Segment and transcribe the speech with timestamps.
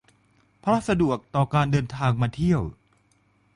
[0.59, 2.61] เพราะสะดวกต่อการเดินทางมาเที่ยว